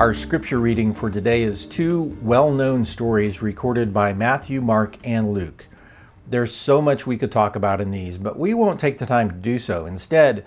Our 0.00 0.14
scripture 0.14 0.58
reading 0.58 0.94
for 0.94 1.10
today 1.10 1.42
is 1.42 1.66
two 1.66 2.16
well 2.22 2.50
known 2.50 2.86
stories 2.86 3.42
recorded 3.42 3.92
by 3.92 4.14
Matthew, 4.14 4.62
Mark, 4.62 4.96
and 5.04 5.34
Luke. 5.34 5.66
There's 6.26 6.56
so 6.56 6.80
much 6.80 7.06
we 7.06 7.18
could 7.18 7.30
talk 7.30 7.54
about 7.54 7.82
in 7.82 7.90
these, 7.90 8.16
but 8.16 8.38
we 8.38 8.54
won't 8.54 8.80
take 8.80 8.96
the 8.96 9.04
time 9.04 9.28
to 9.28 9.36
do 9.36 9.58
so. 9.58 9.84
Instead, 9.84 10.46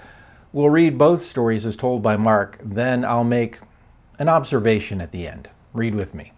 we'll 0.54 0.72
read 0.72 0.98
both 0.98 1.22
stories 1.22 1.68
as 1.68 1.76
told 1.76 2.02
by 2.02 2.18
Mark, 2.18 2.58
then 2.64 3.06
I'll 3.06 3.24
make 3.24 3.60
an 4.18 4.28
observation 4.28 5.00
at 5.00 5.12
the 5.12 5.28
end. 5.28 5.52
Read 5.72 5.94
with 5.94 6.16
me. 6.16 6.34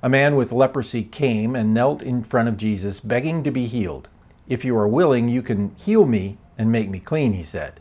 A 0.00 0.08
man 0.08 0.36
with 0.36 0.52
leprosy 0.52 1.02
came 1.02 1.56
and 1.56 1.74
knelt 1.74 2.04
in 2.04 2.22
front 2.22 2.48
of 2.48 2.56
Jesus, 2.56 3.00
begging 3.00 3.42
to 3.42 3.50
be 3.50 3.66
healed. 3.66 4.08
If 4.46 4.64
you 4.64 4.76
are 4.76 4.86
willing, 4.86 5.28
you 5.28 5.42
can 5.42 5.74
heal 5.74 6.06
me 6.06 6.38
and 6.56 6.70
make 6.70 6.88
me 6.88 7.00
clean, 7.00 7.32
he 7.32 7.42
said. 7.42 7.80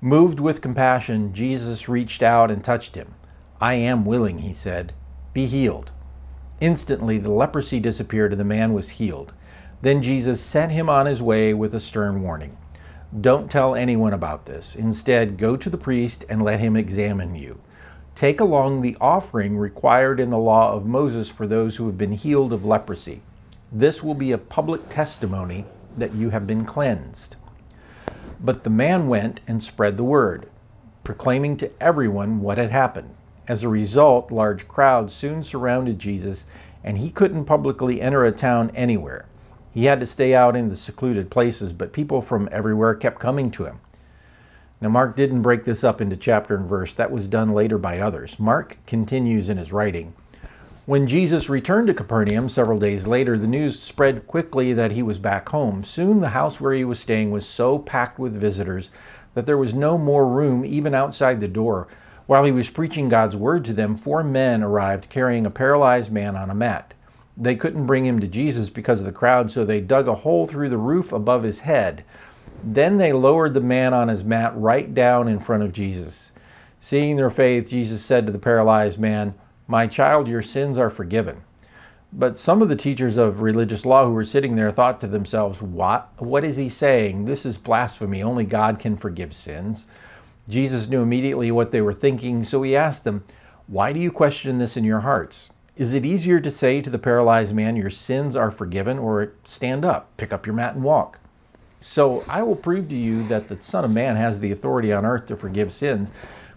Moved 0.00 0.40
with 0.40 0.60
compassion, 0.60 1.32
Jesus 1.32 1.88
reached 1.88 2.20
out 2.20 2.50
and 2.50 2.64
touched 2.64 2.96
him. 2.96 3.14
I 3.60 3.74
am 3.74 4.04
willing, 4.04 4.38
he 4.38 4.52
said. 4.52 4.92
Be 5.32 5.46
healed. 5.46 5.90
Instantly, 6.60 7.18
the 7.18 7.30
leprosy 7.30 7.80
disappeared 7.80 8.32
and 8.32 8.40
the 8.40 8.44
man 8.44 8.72
was 8.72 8.90
healed. 8.90 9.32
Then 9.82 10.02
Jesus 10.02 10.40
sent 10.40 10.72
him 10.72 10.88
on 10.88 11.06
his 11.06 11.22
way 11.22 11.52
with 11.54 11.74
a 11.74 11.80
stern 11.80 12.22
warning 12.22 12.56
Don't 13.18 13.50
tell 13.50 13.74
anyone 13.74 14.12
about 14.12 14.46
this. 14.46 14.74
Instead, 14.74 15.38
go 15.38 15.56
to 15.56 15.70
the 15.70 15.78
priest 15.78 16.24
and 16.28 16.42
let 16.42 16.60
him 16.60 16.76
examine 16.76 17.34
you. 17.34 17.60
Take 18.14 18.40
along 18.40 18.80
the 18.80 18.96
offering 19.00 19.58
required 19.58 20.20
in 20.20 20.30
the 20.30 20.38
law 20.38 20.72
of 20.72 20.86
Moses 20.86 21.28
for 21.28 21.46
those 21.46 21.76
who 21.76 21.86
have 21.86 21.98
been 21.98 22.12
healed 22.12 22.52
of 22.52 22.64
leprosy. 22.64 23.20
This 23.70 24.02
will 24.02 24.14
be 24.14 24.32
a 24.32 24.38
public 24.38 24.88
testimony 24.88 25.66
that 25.96 26.14
you 26.14 26.30
have 26.30 26.46
been 26.46 26.64
cleansed. 26.64 27.36
But 28.40 28.64
the 28.64 28.70
man 28.70 29.08
went 29.08 29.40
and 29.46 29.62
spread 29.62 29.96
the 29.96 30.04
word, 30.04 30.48
proclaiming 31.04 31.56
to 31.58 31.70
everyone 31.80 32.40
what 32.40 32.58
had 32.58 32.70
happened. 32.70 33.14
As 33.48 33.62
a 33.62 33.68
result, 33.68 34.30
large 34.30 34.66
crowds 34.66 35.14
soon 35.14 35.44
surrounded 35.44 35.98
Jesus, 35.98 36.46
and 36.82 36.98
he 36.98 37.10
couldn't 37.10 37.44
publicly 37.44 38.00
enter 38.00 38.24
a 38.24 38.32
town 38.32 38.70
anywhere. 38.74 39.26
He 39.72 39.84
had 39.84 40.00
to 40.00 40.06
stay 40.06 40.34
out 40.34 40.56
in 40.56 40.68
the 40.68 40.76
secluded 40.76 41.30
places, 41.30 41.72
but 41.72 41.92
people 41.92 42.22
from 42.22 42.48
everywhere 42.50 42.94
kept 42.94 43.20
coming 43.20 43.50
to 43.52 43.64
him. 43.64 43.80
Now, 44.80 44.88
Mark 44.88 45.16
didn't 45.16 45.42
break 45.42 45.64
this 45.64 45.84
up 45.84 46.00
into 46.00 46.16
chapter 46.16 46.56
and 46.56 46.68
verse, 46.68 46.92
that 46.94 47.10
was 47.10 47.28
done 47.28 47.52
later 47.52 47.78
by 47.78 47.98
others. 47.98 48.38
Mark 48.38 48.78
continues 48.86 49.48
in 49.48 49.58
his 49.58 49.72
writing. 49.72 50.14
When 50.86 51.08
Jesus 51.08 51.48
returned 51.48 51.88
to 51.88 51.94
Capernaum 51.94 52.48
several 52.48 52.78
days 52.78 53.06
later, 53.06 53.36
the 53.36 53.46
news 53.46 53.80
spread 53.80 54.26
quickly 54.26 54.72
that 54.72 54.92
he 54.92 55.02
was 55.02 55.18
back 55.18 55.48
home. 55.48 55.82
Soon 55.82 56.20
the 56.20 56.28
house 56.28 56.60
where 56.60 56.74
he 56.74 56.84
was 56.84 57.00
staying 57.00 57.30
was 57.30 57.44
so 57.46 57.78
packed 57.78 58.18
with 58.18 58.40
visitors 58.40 58.90
that 59.34 59.46
there 59.46 59.58
was 59.58 59.74
no 59.74 59.98
more 59.98 60.28
room 60.28 60.64
even 60.64 60.94
outside 60.94 61.40
the 61.40 61.48
door. 61.48 61.88
While 62.26 62.44
he 62.44 62.52
was 62.52 62.70
preaching 62.70 63.08
God's 63.08 63.36
word 63.36 63.64
to 63.66 63.72
them, 63.72 63.96
four 63.96 64.24
men 64.24 64.62
arrived 64.62 65.08
carrying 65.08 65.46
a 65.46 65.50
paralyzed 65.50 66.10
man 66.10 66.34
on 66.34 66.50
a 66.50 66.54
mat. 66.54 66.92
They 67.36 67.54
couldn't 67.54 67.86
bring 67.86 68.04
him 68.04 68.18
to 68.20 68.26
Jesus 68.26 68.70
because 68.70 69.00
of 69.00 69.06
the 69.06 69.12
crowd, 69.12 69.50
so 69.50 69.64
they 69.64 69.80
dug 69.80 70.08
a 70.08 70.14
hole 70.14 70.46
through 70.46 70.70
the 70.70 70.78
roof 70.78 71.12
above 71.12 71.44
his 71.44 71.60
head. 71.60 72.04
Then 72.64 72.96
they 72.96 73.12
lowered 73.12 73.54
the 73.54 73.60
man 73.60 73.94
on 73.94 74.08
his 74.08 74.24
mat 74.24 74.52
right 74.56 74.92
down 74.92 75.28
in 75.28 75.38
front 75.38 75.62
of 75.62 75.72
Jesus. 75.72 76.32
Seeing 76.80 77.16
their 77.16 77.30
faith, 77.30 77.70
Jesus 77.70 78.04
said 78.04 78.26
to 78.26 78.32
the 78.32 78.38
paralyzed 78.38 78.98
man, 78.98 79.34
My 79.68 79.86
child, 79.86 80.26
your 80.26 80.42
sins 80.42 80.78
are 80.78 80.90
forgiven. 80.90 81.42
But 82.12 82.38
some 82.38 82.62
of 82.62 82.68
the 82.68 82.76
teachers 82.76 83.16
of 83.16 83.40
religious 83.40 83.84
law 83.84 84.06
who 84.06 84.12
were 84.12 84.24
sitting 84.24 84.56
there 84.56 84.70
thought 84.72 85.00
to 85.02 85.06
themselves, 85.06 85.60
What? 85.60 86.10
What 86.18 86.44
is 86.44 86.56
he 86.56 86.68
saying? 86.68 87.26
This 87.26 87.44
is 87.44 87.58
blasphemy. 87.58 88.22
Only 88.22 88.44
God 88.44 88.78
can 88.78 88.96
forgive 88.96 89.34
sins. 89.34 89.86
Jesus 90.48 90.88
knew 90.88 91.02
immediately 91.02 91.50
what 91.50 91.72
they 91.72 91.80
were 91.80 91.92
thinking, 91.92 92.44
so 92.44 92.62
he 92.62 92.76
asked 92.76 93.04
them, 93.04 93.24
Why 93.66 93.92
do 93.92 94.00
you 94.00 94.12
question 94.12 94.58
this 94.58 94.76
in 94.76 94.84
your 94.84 95.00
hearts? 95.00 95.50
Is 95.76 95.92
it 95.92 96.04
easier 96.04 96.40
to 96.40 96.50
say 96.50 96.80
to 96.80 96.88
the 96.88 96.98
paralyzed 96.98 97.54
man, 97.54 97.76
Your 97.76 97.90
sins 97.90 98.36
are 98.36 98.50
forgiven, 98.50 98.98
or 98.98 99.32
stand 99.44 99.84
up, 99.84 100.16
pick 100.16 100.32
up 100.32 100.46
your 100.46 100.54
mat, 100.54 100.74
and 100.74 100.84
walk? 100.84 101.18
So 101.80 102.24
I 102.28 102.42
will 102.42 102.56
prove 102.56 102.88
to 102.88 102.96
you 102.96 103.22
that 103.24 103.48
the 103.48 103.60
Son 103.60 103.84
of 103.84 103.90
Man 103.90 104.16
has 104.16 104.40
the 104.40 104.52
authority 104.52 104.92
on 104.92 105.04
earth 105.04 105.26
to 105.26 105.36
forgive 105.36 105.72
sins. 105.72 106.12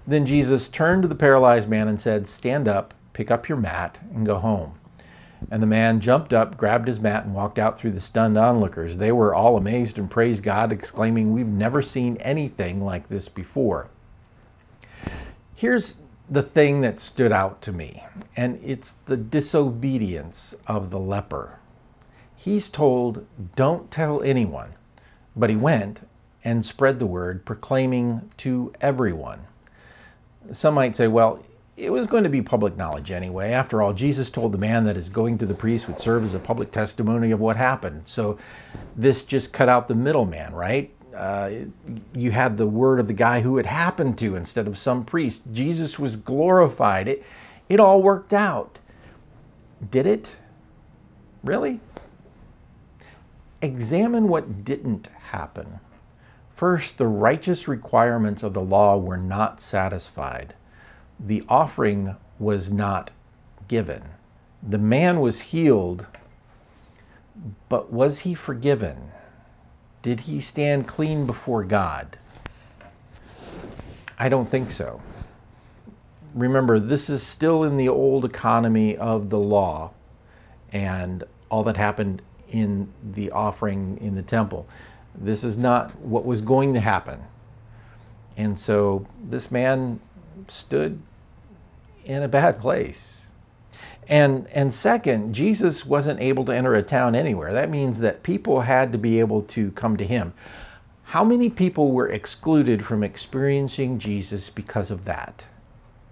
Then 0.07 0.25
Jesus 0.25 0.69
turned 0.69 1.01
to 1.01 1.07
the 1.07 1.15
paralyzed 1.15 1.67
man 1.67 1.87
and 1.87 1.99
said, 1.99 2.27
Stand 2.27 2.67
up, 2.67 2.93
pick 3.13 3.29
up 3.29 3.49
your 3.49 3.57
mat, 3.57 3.99
and 4.13 4.25
go 4.25 4.37
home. 4.37 4.78
And 5.51 5.63
the 5.63 5.67
man 5.67 5.99
jumped 5.99 6.33
up, 6.33 6.57
grabbed 6.57 6.87
his 6.87 6.99
mat, 6.99 7.25
and 7.25 7.33
walked 7.33 7.57
out 7.57 7.79
through 7.79 7.91
the 7.91 7.99
stunned 7.99 8.37
onlookers. 8.37 8.97
They 8.97 9.11
were 9.11 9.33
all 9.33 9.57
amazed 9.57 9.97
and 9.97 10.09
praised 10.09 10.43
God, 10.43 10.71
exclaiming, 10.71 11.33
We've 11.33 11.47
never 11.47 11.81
seen 11.81 12.17
anything 12.17 12.83
like 12.83 13.09
this 13.09 13.29
before. 13.29 13.89
Here's 15.55 15.97
the 16.29 16.43
thing 16.43 16.81
that 16.81 16.99
stood 16.99 17.31
out 17.31 17.61
to 17.63 17.71
me, 17.71 18.03
and 18.35 18.59
it's 18.63 18.93
the 18.93 19.17
disobedience 19.17 20.55
of 20.67 20.91
the 20.91 20.99
leper. 20.99 21.59
He's 22.35 22.69
told, 22.69 23.25
Don't 23.55 23.89
tell 23.89 24.21
anyone. 24.21 24.73
But 25.35 25.49
he 25.49 25.55
went 25.55 26.01
and 26.43 26.65
spread 26.65 26.99
the 26.99 27.05
word, 27.05 27.45
proclaiming 27.45 28.29
to 28.37 28.73
everyone. 28.81 29.45
Some 30.51 30.73
might 30.73 30.95
say, 30.95 31.07
well, 31.07 31.43
it 31.79 31.91
was 31.91 32.07
going 32.07 32.23
to 32.23 32.29
be 32.29 32.41
public 32.41 32.75
knowledge 32.75 33.09
anyway. 33.09 33.51
After 33.51 33.81
all, 33.81 33.93
Jesus 33.93 34.29
told 34.29 34.51
the 34.51 34.57
man 34.57 34.83
that 34.83 34.97
his 34.97 35.07
going 35.07 35.37
to 35.37 35.45
the 35.45 35.53
priest 35.53 35.87
would 35.87 35.99
serve 35.99 36.25
as 36.25 36.33
a 36.33 36.39
public 36.39 36.71
testimony 36.71 37.31
of 37.31 37.39
what 37.39 37.55
happened. 37.55 38.03
So 38.05 38.37
this 38.95 39.23
just 39.23 39.53
cut 39.53 39.69
out 39.69 39.87
the 39.87 39.95
middleman, 39.95 40.53
right? 40.53 40.93
Uh, 41.15 41.51
you 42.13 42.31
had 42.31 42.57
the 42.57 42.67
word 42.67 42.99
of 42.99 43.07
the 43.07 43.13
guy 43.13 43.41
who 43.41 43.57
it 43.57 43.65
happened 43.65 44.17
to 44.19 44.35
instead 44.35 44.67
of 44.67 44.77
some 44.77 45.05
priest. 45.05 45.43
Jesus 45.53 45.97
was 45.97 46.17
glorified. 46.17 47.07
It, 47.07 47.23
it 47.69 47.79
all 47.79 48.01
worked 48.01 48.33
out. 48.33 48.79
Did 49.89 50.05
it? 50.05 50.35
Really? 51.43 51.79
Examine 53.61 54.27
what 54.27 54.65
didn't 54.65 55.07
happen. 55.31 55.79
First, 56.55 56.97
the 56.97 57.07
righteous 57.07 57.69
requirements 57.69 58.43
of 58.43 58.53
the 58.53 58.61
law 58.61 58.97
were 58.97 59.17
not 59.17 59.61
satisfied 59.61 60.55
the 61.19 61.43
offering 61.49 62.15
was 62.37 62.71
not 62.71 63.11
given. 63.67 64.03
The 64.61 64.77
man 64.77 65.19
was 65.19 65.41
healed, 65.41 66.07
but 67.67 67.91
was 67.91 68.19
he 68.19 68.33
forgiven? 68.33 69.11
Did 70.01 70.21
he 70.21 70.39
stand 70.39 70.87
clean 70.87 71.25
before 71.25 71.63
God? 71.63 72.17
I 74.17 74.29
don't 74.29 74.49
think 74.49 74.71
so. 74.71 75.01
Remember, 76.33 76.79
this 76.79 77.09
is 77.09 77.23
still 77.23 77.63
in 77.63 77.77
the 77.77 77.89
old 77.89 78.23
economy 78.23 78.95
of 78.95 79.29
the 79.29 79.39
law 79.39 79.91
and 80.71 81.23
all 81.49 81.63
that 81.63 81.77
happened 81.77 82.21
in 82.49 82.91
the 83.03 83.31
offering 83.31 83.97
in 84.01 84.15
the 84.15 84.21
temple. 84.21 84.67
This 85.15 85.43
is 85.43 85.57
not 85.57 85.99
what 85.99 86.25
was 86.25 86.41
going 86.41 86.73
to 86.73 86.79
happen. 86.79 87.23
And 88.37 88.57
so 88.57 89.05
this 89.21 89.51
man 89.51 89.99
stood 90.47 91.01
in 92.05 92.23
a 92.23 92.27
bad 92.27 92.59
place. 92.59 93.27
And, 94.07 94.47
and 94.47 94.73
second, 94.73 95.33
Jesus 95.33 95.85
wasn't 95.85 96.19
able 96.19 96.43
to 96.45 96.55
enter 96.55 96.73
a 96.73 96.81
town 96.81 97.13
anywhere. 97.13 97.53
That 97.53 97.69
means 97.69 97.99
that 97.99 98.23
people 98.23 98.61
had 98.61 98.91
to 98.91 98.97
be 98.97 99.19
able 99.19 99.43
to 99.43 99.69
come 99.71 99.97
to 99.97 100.05
him. 100.05 100.33
How 101.03 101.23
many 101.23 101.49
people 101.49 101.91
were 101.91 102.07
excluded 102.07 102.83
from 102.83 103.03
experiencing 103.03 103.99
Jesus 103.99 104.49
because 104.49 104.89
of 104.89 105.05
that? 105.05 105.45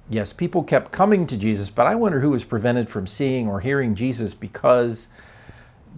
Yes, 0.09 0.31
people 0.31 0.63
kept 0.63 0.91
coming 0.91 1.27
to 1.27 1.37
Jesus, 1.37 1.69
but 1.69 1.87
I 1.87 1.95
wonder 1.95 2.21
who 2.21 2.29
was 2.29 2.43
prevented 2.43 2.89
from 2.89 3.07
seeing 3.07 3.47
or 3.47 3.59
hearing 3.59 3.93
Jesus 3.93 4.33
because 4.33 5.07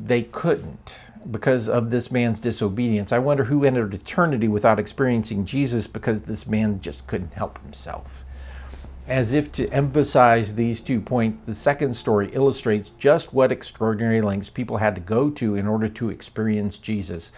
they 0.01 0.23
couldn't, 0.23 1.01
because 1.29 1.69
of 1.69 1.91
this 1.91 2.11
man's 2.11 2.39
disobedience. 2.39 3.11
I 3.11 3.19
wonder 3.19 3.45
who 3.45 3.63
entered 3.63 3.93
eternity 3.93 4.47
without 4.47 4.79
experiencing 4.79 5.45
Jesus 5.45 5.85
because 5.85 6.21
this 6.21 6.47
man 6.47 6.81
just 6.81 7.07
couldn't 7.07 7.33
help 7.33 7.61
himself. 7.61 8.23
As 9.09 9.33
if 9.33 9.51
to 9.53 9.67
emphasize 9.69 10.53
these 10.53 10.81
two 10.81 11.01
points, 11.01 11.39
the 11.39 11.55
second 11.55 11.95
story 11.95 12.29
illustrates 12.31 12.91
just 12.99 13.33
what 13.33 13.51
extraordinary 13.51 14.21
lengths 14.21 14.51
people 14.51 14.77
had 14.77 14.93
to 14.93 15.01
go 15.01 15.31
to 15.31 15.55
in 15.55 15.65
order 15.65 15.89
to 15.89 16.11
experience 16.11 16.77
Jesus. 16.77 17.31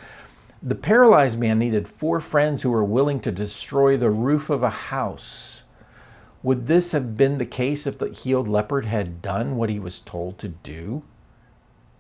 The 0.62 0.76
paralyzed 0.76 1.40
man 1.40 1.60
needed 1.60 1.88
four 1.88 2.20
friends 2.20 2.62
who 2.62 2.72
were 2.72 2.84
willing 2.84 3.22
to 3.22 3.32
destroy 3.32 3.96
the 3.96 4.10
roof 4.10 4.50
of 4.50 4.64
a 4.64 4.70
house. 4.70 5.64
Would 6.44 6.68
this 6.68 6.92
have 6.92 7.16
been 7.16 7.38
the 7.38 7.46
case 7.46 7.88
if 7.88 7.98
the 7.98 8.10
healed 8.10 8.50
leopard 8.50 8.84
had 8.84 9.22
done 9.22 9.56
what 9.56 9.70
he 9.70 9.80
was 9.80 10.02
told 10.02 10.40
to 10.40 10.50
do? 10.50 11.04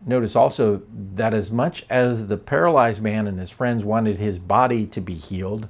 Notice 0.06 0.36
also 0.36 0.82
that 1.16 1.34
as 1.34 1.50
much 1.50 1.86
as 1.90 2.28
the 2.28 2.36
paralyzed 2.36 3.02
man 3.02 3.26
and 3.26 3.40
his 3.40 3.52
friends 3.52 3.86
wanted 3.86 4.18
his 4.18 4.38
body 4.38 4.86
to 4.88 5.00
be 5.00 5.14
healed, 5.14 5.70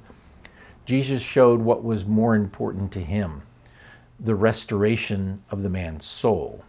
Jesus 0.86 1.22
showed 1.22 1.60
what 1.60 1.84
was 1.84 2.04
more 2.04 2.34
important 2.34 2.90
to 2.92 3.00
him 3.00 3.42
the 4.18 4.34
restoration 4.34 5.42
of 5.50 5.62
the 5.62 5.68
man's 5.68 6.06
soul. 6.06 6.64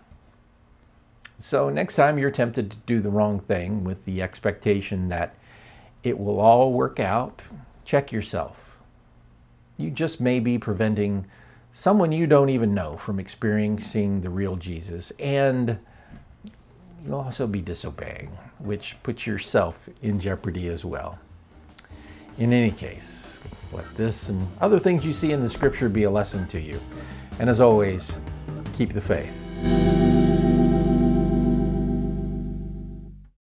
So, 1.37 1.69
next 1.69 1.95
time 1.95 2.17
you're 2.17 2.31
tempted 2.31 2.71
to 2.71 2.77
do 2.85 3.01
the 3.01 3.09
wrong 3.09 3.39
thing 3.39 3.83
with 3.83 4.05
the 4.05 4.21
expectation 4.21 5.09
that 5.09 5.35
it 6.03 6.19
will 6.19 6.39
all 6.39 6.71
work 6.71 6.99
out, 6.99 7.41
check 7.85 8.11
yourself. 8.11 8.77
You 9.77 9.89
just 9.89 10.21
may 10.21 10.39
be 10.39 10.57
preventing 10.57 11.25
someone 11.73 12.11
you 12.11 12.27
don't 12.27 12.49
even 12.49 12.73
know 12.73 12.95
from 12.95 13.19
experiencing 13.19 14.21
the 14.21 14.29
real 14.29 14.55
Jesus. 14.55 15.11
And 15.19 15.79
you'll 17.05 17.19
also 17.19 17.47
be 17.47 17.61
disobeying, 17.61 18.37
which 18.59 18.95
puts 19.03 19.27
yourself 19.27 19.89
in 20.01 20.19
jeopardy 20.19 20.67
as 20.67 20.85
well. 20.85 21.19
In 22.37 22.53
any 22.53 22.71
case, 22.71 23.43
let 23.71 23.95
this 23.95 24.29
and 24.29 24.47
other 24.61 24.79
things 24.79 25.05
you 25.05 25.13
see 25.13 25.31
in 25.31 25.41
the 25.41 25.49
scripture 25.49 25.89
be 25.89 26.03
a 26.03 26.11
lesson 26.11 26.47
to 26.47 26.59
you. 26.59 26.79
And 27.39 27.49
as 27.49 27.59
always, 27.59 28.17
keep 28.75 28.93
the 28.93 29.01
faith. 29.01 29.42